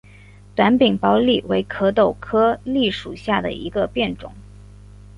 [0.55, 4.33] 短柄枹栎为壳斗科栎属下的一个变种。